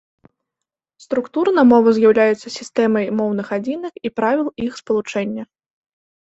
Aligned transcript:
Структурна 1.05 1.65
мова 1.73 1.89
з'яўляецца 1.99 2.47
сістэмай 2.57 3.05
моўных 3.21 3.47
адзінак 3.61 3.93
і 4.09 4.15
правіл 4.23 4.47
іх 4.67 4.71
спалучэння. 4.85 5.43